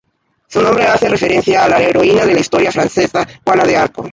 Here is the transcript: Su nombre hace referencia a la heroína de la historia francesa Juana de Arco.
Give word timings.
Su 0.47 0.63
nombre 0.63 0.85
hace 0.85 1.07
referencia 1.07 1.63
a 1.63 1.69
la 1.69 1.79
heroína 1.79 2.25
de 2.25 2.33
la 2.33 2.39
historia 2.39 2.71
francesa 2.71 3.23
Juana 3.45 3.65
de 3.65 3.77
Arco. 3.77 4.09